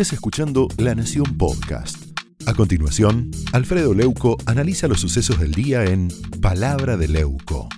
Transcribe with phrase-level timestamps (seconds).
[0.00, 2.16] estés escuchando La Nación Podcast.
[2.46, 6.06] A continuación, Alfredo Leuco analiza los sucesos del día en
[6.40, 7.68] Palabra de Leuco.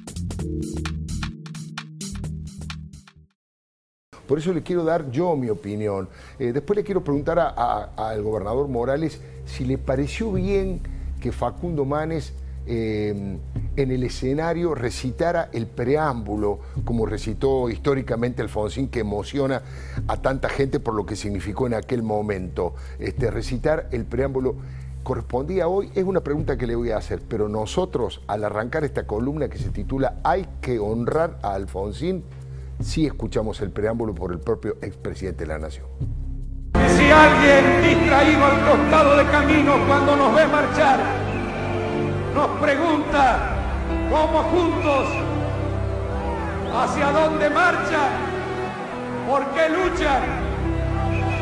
[4.28, 6.10] Por eso le quiero dar yo mi opinión.
[6.38, 10.82] Eh, después le quiero preguntar al gobernador Morales si le pareció bien
[11.22, 12.34] que Facundo Manes
[12.66, 13.38] eh,
[13.76, 19.62] en el escenario recitara el preámbulo, como recitó históricamente Alfonsín, que emociona
[20.06, 22.74] a tanta gente por lo que significó en aquel momento.
[22.98, 24.56] Este, recitar el preámbulo
[25.02, 29.06] correspondía hoy, es una pregunta que le voy a hacer, pero nosotros al arrancar esta
[29.06, 32.22] columna que se titula Hay que honrar a Alfonsín,
[32.80, 35.86] sí escuchamos el preámbulo por el propio expresidente de la Nación.
[36.74, 41.29] Si alguien distraído al costado de camino cuando nos ve marchar,
[42.34, 43.38] nos pregunta
[44.10, 45.08] cómo juntos,
[46.74, 48.12] hacia dónde marchan,
[49.28, 50.22] por qué luchan,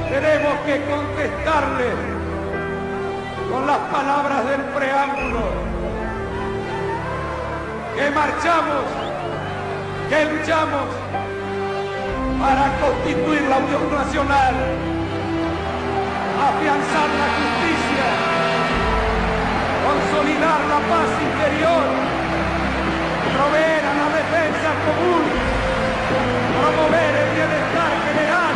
[0.08, 1.90] tenemos que contestarle
[3.50, 5.44] con las palabras del preámbulo,
[7.94, 8.84] que marchamos,
[10.08, 10.88] que luchamos
[12.40, 14.54] para constituir la Unión Nacional,
[16.48, 18.06] afianzar la justicia,
[19.84, 21.84] consolidar paz interior,
[23.36, 25.24] proveer a la defensa común,
[26.56, 28.54] promover el bienestar general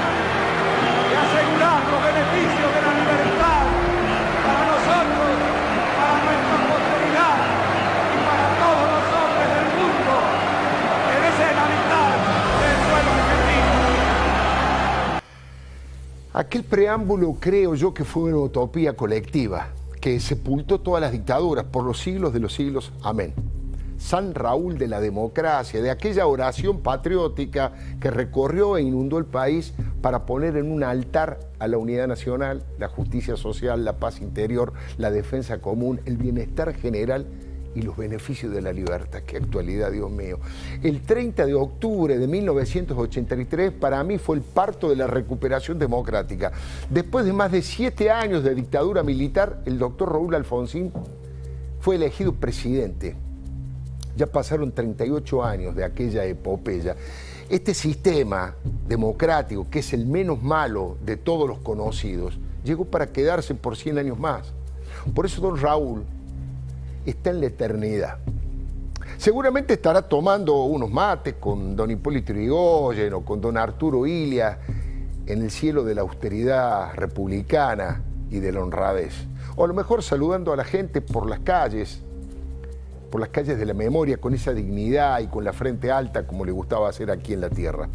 [0.80, 3.64] y asegurar los beneficios de la libertad
[4.44, 5.28] para nosotros,
[6.00, 7.36] para nuestra posteridad
[8.12, 10.12] y para todos los hombres del mundo.
[11.05, 12.16] Que deseen habitar
[12.69, 13.72] el suelo argentino.
[16.33, 21.84] Aquel preámbulo creo yo que fue una utopía colectiva que sepultó todas las dictaduras por
[21.84, 22.92] los siglos de los siglos.
[23.03, 23.33] Amén.
[23.98, 29.75] San Raúl de la democracia, de aquella oración patriótica que recorrió e inundó el país
[30.00, 34.72] para poner en un altar a la unidad nacional, la justicia social, la paz interior,
[34.98, 37.28] la defensa común, el bienestar general
[37.75, 39.22] y los beneficios de la libertad.
[39.27, 40.38] Qué actualidad, Dios mío.
[40.83, 46.53] El 30 de octubre de 1983 para mí fue el parto de la recuperación democrática.
[46.91, 50.93] Después de más de siete años de dictadura militar, el doctor Raúl Alfonsín
[51.81, 53.16] fue elegido presidente.
[54.16, 56.97] Ya pasaron 38 años de aquella epopeya.
[57.49, 58.55] Este sistema
[58.87, 63.99] democrático, que es el menos malo de todos los conocidos, llegó para quedarse por 100
[63.99, 64.53] años más.
[65.15, 66.05] Por eso don Raúl
[67.10, 68.18] está en la eternidad.
[69.18, 74.58] Seguramente estará tomando unos mates con don Hipólito Yrigoyen o con don Arturo Ilia
[75.26, 79.14] en el cielo de la austeridad republicana y de la honradez.
[79.56, 82.02] O a lo mejor saludando a la gente por las calles,
[83.10, 86.44] por las calles de la memoria, con esa dignidad y con la frente alta como
[86.44, 87.88] le gustaba hacer aquí en la tierra.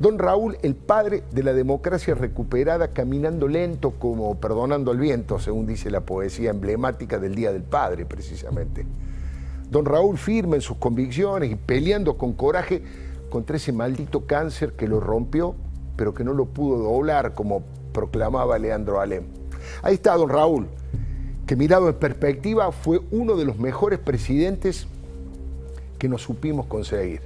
[0.00, 5.66] Don Raúl, el padre de la democracia recuperada, caminando lento como perdonando al viento, según
[5.66, 8.86] dice la poesía emblemática del Día del Padre, precisamente.
[9.70, 12.82] Don Raúl firme en sus convicciones y peleando con coraje
[13.28, 15.54] contra ese maldito cáncer que lo rompió,
[15.96, 17.62] pero que no lo pudo doblar, como
[17.92, 19.24] proclamaba Leandro Alem.
[19.82, 20.66] Ahí está don Raúl,
[21.46, 24.86] que mirado en perspectiva fue uno de los mejores presidentes
[25.98, 27.20] que nos supimos conseguir.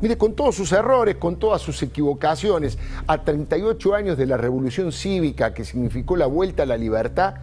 [0.00, 4.92] Mire, con todos sus errores, con todas sus equivocaciones, a 38 años de la revolución
[4.92, 7.34] cívica que significó la vuelta a la libertad,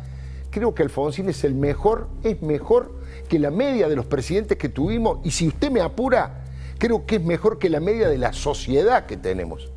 [0.49, 2.91] creo que Alfonsín es el mejor, es mejor
[3.29, 6.45] que la media de los presidentes que tuvimos y si usted me apura,
[6.79, 9.69] creo que es mejor que la media de la sociedad que tenemos.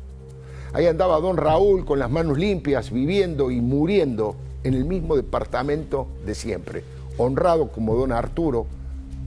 [0.73, 6.07] Ahí andaba don Raúl con las manos limpias, viviendo y muriendo en el mismo departamento
[6.25, 6.83] de siempre,
[7.17, 8.65] honrado como don Arturo,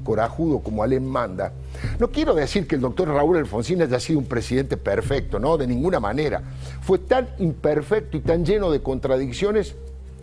[0.04, 1.52] corajudo como Alem manda.
[1.98, 5.66] No quiero decir que el doctor Raúl Alfonsín haya sido un presidente perfecto, no, de
[5.66, 6.42] ninguna manera.
[6.82, 9.74] Fue tan imperfecto y tan lleno de contradicciones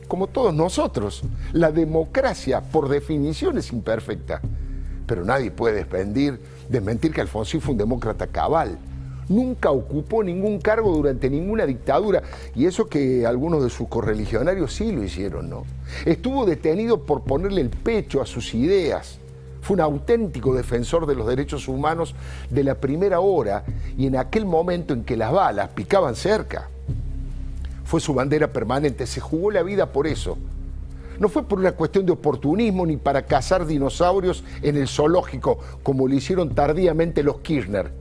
[0.08, 1.24] como todos nosotros.
[1.52, 4.42] La democracia, por definición, es imperfecta.
[5.08, 8.78] Pero nadie puede desmentir, desmentir que Alfonsín fue un demócrata cabal.
[9.30, 12.24] Nunca ocupó ningún cargo durante ninguna dictadura.
[12.56, 15.64] Y eso que algunos de sus correligionarios sí lo hicieron, ¿no?
[16.06, 19.21] Estuvo detenido por ponerle el pecho a sus ideas
[19.62, 22.16] fue un auténtico defensor de los derechos humanos
[22.50, 23.64] de la primera hora
[23.98, 26.70] y en aquel momento en que las balas picaban cerca.
[27.86, 30.38] Fue su bandera permanente, se jugó la vida por eso.
[31.20, 36.08] No fue por una cuestión de oportunismo ni para cazar dinosaurios en el zoológico, como
[36.08, 37.92] lo hicieron tardíamente los Kirchner.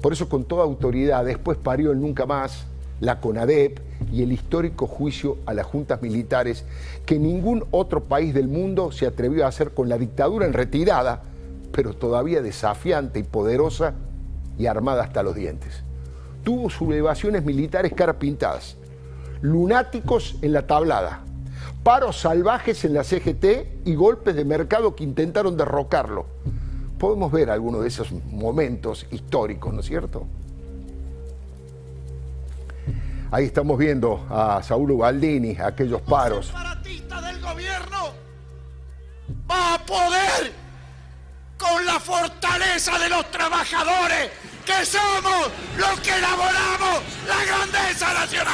[0.00, 2.66] Por eso con toda autoridad después parió el nunca más,
[3.00, 6.64] la CONADEP y el histórico juicio a las juntas militares
[7.06, 11.22] que ningún otro país del mundo se atrevió a hacer con la dictadura en retirada,
[11.72, 13.94] pero todavía desafiante y poderosa
[14.58, 15.82] y armada hasta los dientes.
[16.44, 18.76] Tuvo sublevaciones militares cara pintadas.
[19.42, 21.24] lunáticos en la tablada,
[21.82, 26.26] paros salvajes en la CGT y golpes de mercado que intentaron derrocarlo.
[26.98, 30.26] Podemos ver algunos de esos momentos históricos, ¿no es cierto?
[33.32, 36.52] Ahí estamos viendo a Saulo Baldini, aquellos paros.
[36.84, 38.12] El del gobierno
[39.48, 40.52] va a poder
[41.56, 44.30] con la fortaleza de los trabajadores
[44.66, 45.48] que somos
[45.78, 48.49] los que elaboramos la grandeza nacional.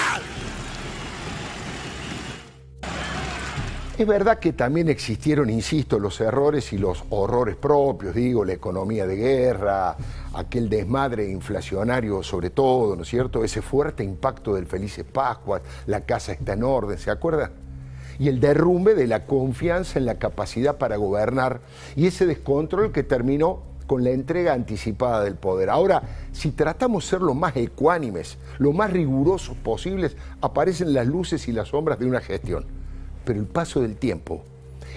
[3.98, 9.06] Es verdad que también existieron, insisto, los errores y los horrores propios, digo, la economía
[9.06, 9.96] de guerra,
[10.34, 13.42] aquel desmadre inflacionario sobre todo, ¿no es cierto?
[13.42, 17.52] Ese fuerte impacto del Felices Pascuas, la casa está en orden, ¿se acuerda?
[18.18, 21.62] Y el derrumbe de la confianza en la capacidad para gobernar
[21.96, 25.70] y ese descontrol que terminó con la entrega anticipada del poder.
[25.70, 26.02] Ahora,
[26.32, 31.52] si tratamos de ser lo más ecuánimes, lo más rigurosos posibles, aparecen las luces y
[31.52, 32.66] las sombras de una gestión
[33.26, 34.44] pero el paso del tiempo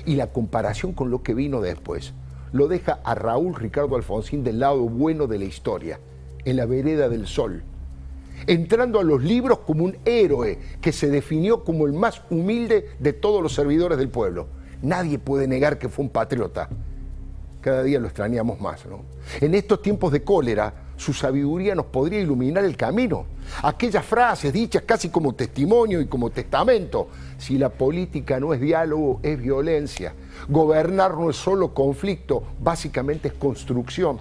[0.05, 2.13] y la comparación con lo que vino después
[2.53, 5.99] lo deja a Raúl Ricardo Alfonsín del lado bueno de la historia,
[6.45, 7.63] en la vereda del sol,
[8.47, 13.13] entrando a los libros como un héroe que se definió como el más humilde de
[13.13, 14.47] todos los servidores del pueblo.
[14.81, 16.69] Nadie puede negar que fue un patriota.
[17.61, 19.01] Cada día lo extrañamos más, ¿no?
[19.41, 23.25] En estos tiempos de cólera, su sabiduría nos podría iluminar el camino.
[23.63, 27.07] Aquellas frases dichas casi como testimonio y como testamento.
[27.37, 30.13] Si la política no es diálogo, es violencia.
[30.49, 34.19] Gobernar no es solo conflicto, básicamente es construcción.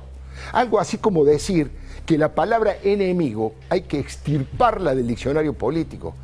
[0.53, 1.69] Algo así como decir
[2.07, 6.15] que la palabra enemigo hay que extirparla del diccionario político,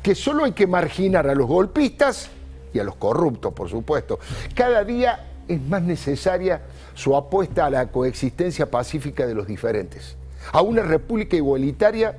[0.00, 2.30] que solo hay que marginar a los golpistas
[2.72, 4.20] y a los corruptos, por supuesto.
[4.54, 6.62] Cada día es más necesaria
[6.94, 10.16] su apuesta a la coexistencia pacífica de los diferentes,
[10.52, 12.18] a una república igualitaria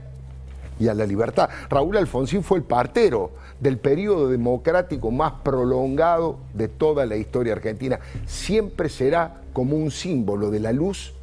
[0.80, 1.50] y a la libertad.
[1.70, 8.00] Raúl Alfonsín fue el partero del periodo democrático más prolongado de toda la historia argentina.
[8.26, 11.14] Siempre será como un símbolo de la luz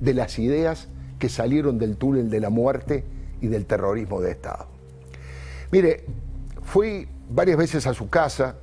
[0.00, 0.88] de las ideas
[1.18, 3.04] que salieron del túnel de la muerte
[3.40, 4.66] y del terrorismo de Estado.
[5.70, 6.04] Mire,
[6.62, 8.56] fui varias veces a su casa,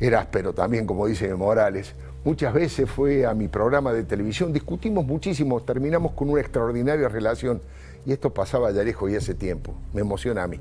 [0.00, 1.94] era áspero también, como dice Morales,
[2.26, 7.62] Muchas veces fue a mi programa de televisión, discutimos muchísimo, terminamos con una extraordinaria relación
[8.04, 9.74] y esto pasaba ya lejos y hace tiempo.
[9.94, 10.58] Me emociona a mí.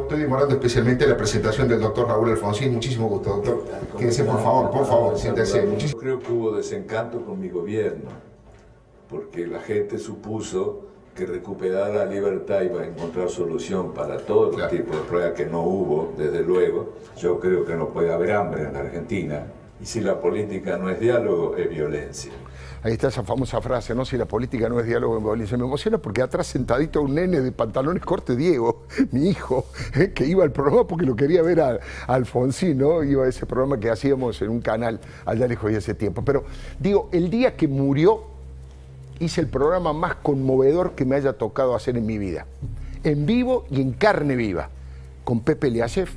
[0.00, 2.74] Estoy demorando especialmente la presentación del doctor Raúl Alfonsín.
[2.74, 3.64] Muchísimo gusto, doctor.
[3.98, 5.66] Quédese, por favor, por favor, siéntese.
[5.78, 8.10] Yo creo que hubo desencanto con mi gobierno,
[9.10, 10.86] porque la gente supuso
[11.18, 15.46] que recuperar la libertad iba a encontrar solución para todos los tipos de pruebas que
[15.46, 16.94] no hubo, desde luego.
[17.16, 19.44] Yo creo que no puede haber hambre en la Argentina
[19.80, 22.30] y si la política no es diálogo, es violencia.
[22.84, 24.04] Ahí está esa famosa frase, ¿no?
[24.04, 25.58] Si la política no es diálogo, es violencia.
[25.58, 29.66] Me emociona porque atrás sentadito un nene de pantalones cortos, Diego, mi hijo,
[29.96, 30.12] ¿eh?
[30.14, 33.02] que iba al programa porque lo quería ver a, Alfonsín, ¿no?
[33.02, 36.24] Iba a ese programa que hacíamos en un canal allá lejos de ese tiempo.
[36.24, 36.44] Pero
[36.78, 38.37] digo, el día que murió,
[39.20, 42.46] hice el programa más conmovedor que me haya tocado hacer en mi vida.
[43.04, 44.70] En vivo y en carne viva.
[45.24, 46.14] Con Pepe Liasef,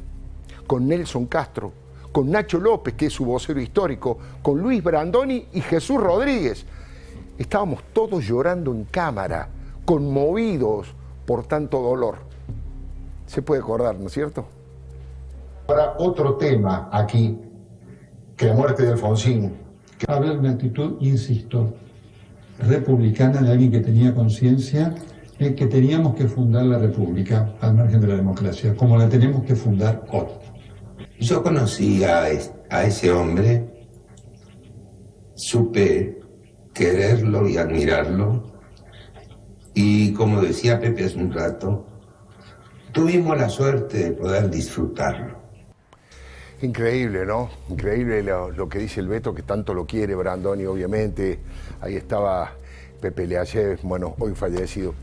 [0.67, 1.73] con Nelson Castro,
[2.11, 6.65] con Nacho López, que es su vocero histórico, con Luis Brandoni y Jesús Rodríguez.
[7.37, 9.49] Estábamos todos llorando en cámara,
[9.85, 10.93] conmovidos
[11.25, 12.17] por tanto dolor.
[13.25, 14.45] Se puede acordar, ¿no es cierto?
[15.67, 17.37] Ahora, otro tema aquí,
[18.35, 19.57] que la muerte de Alfonsín.
[20.07, 21.73] Habla de una actitud, insisto,
[22.61, 24.93] republicana de alguien que tenía conciencia
[25.39, 29.43] de que teníamos que fundar la república al margen de la democracia, como la tenemos
[29.43, 30.27] que fundar hoy.
[31.19, 33.87] Yo conocí a, ese hombre,
[35.33, 36.19] supe
[36.73, 38.51] quererlo y admirarlo,
[39.73, 41.87] y como decía Pepe hace un rato,
[42.91, 45.40] tuvimos la suerte de poder disfrutarlo.
[46.61, 47.49] Increíble, ¿no?
[47.69, 51.39] Increíble lo, que dice el Beto, que tanto lo quiere Brandoni, obviamente.
[51.81, 52.53] Ahí estaba
[53.01, 54.93] Pepe Leachev, bueno, hoy fallecido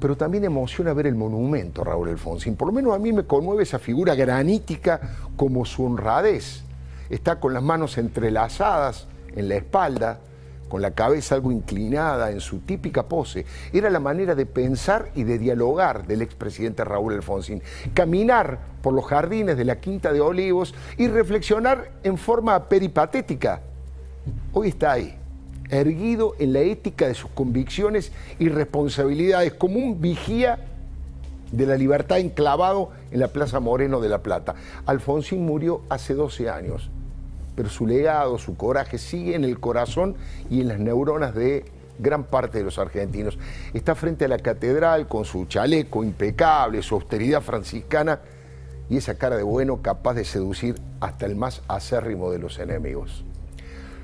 [0.00, 2.56] pero también emociona ver el monumento Raúl Alfonsín.
[2.56, 5.00] Por lo menos a mí me conmueve esa figura granítica
[5.34, 6.62] como su honradez.
[7.08, 10.20] Está con las manos entrelazadas en la espalda,
[10.68, 13.46] con la cabeza algo inclinada en su típica pose.
[13.72, 17.62] Era la manera de pensar y de dialogar del expresidente Raúl Alfonsín.
[17.92, 23.60] Caminar por los jardines de la Quinta de Olivos y reflexionar en forma peripatética.
[24.52, 25.18] Hoy está ahí
[25.70, 30.58] erguido en la ética de sus convicciones y responsabilidades, como un vigía
[31.52, 34.54] de la libertad enclavado en la Plaza Moreno de La Plata.
[34.86, 36.90] Alfonsín murió hace 12 años,
[37.54, 40.16] pero su legado, su coraje sigue en el corazón
[40.50, 41.64] y en las neuronas de
[41.98, 43.38] gran parte de los argentinos.
[43.72, 48.20] Está frente a la catedral con su chaleco impecable, su austeridad franciscana
[48.88, 53.24] y esa cara de bueno capaz de seducir hasta el más acérrimo de los enemigos.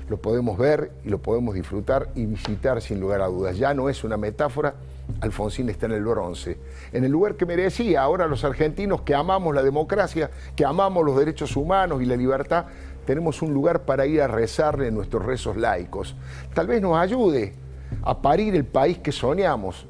[0.09, 3.57] Lo podemos ver y lo podemos disfrutar y visitar sin lugar a dudas.
[3.57, 4.75] Ya no es una metáfora,
[5.21, 6.57] Alfonsín está en el bronce,
[6.91, 8.01] en el lugar que merecía.
[8.01, 12.65] Ahora los argentinos que amamos la democracia, que amamos los derechos humanos y la libertad,
[13.11, 16.15] tenemos un lugar para ir a rezarle nuestros rezos laicos.
[16.53, 17.53] Tal vez nos ayude
[18.03, 19.85] a parir el país que soñamos.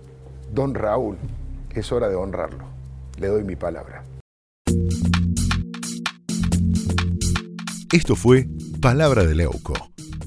[0.51, 1.17] Don Raúl,
[1.69, 2.63] es hora de honrarlo.
[3.19, 4.03] Le doy mi palabra.
[7.93, 8.47] Esto fue
[8.81, 9.73] Palabra de Leuco,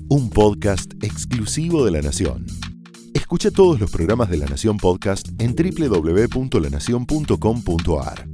[0.08, 2.46] un podcast exclusivo de La Nación.
[3.12, 8.33] Escucha todos los programas de La Nación Podcast en www.lanacion.com.ar.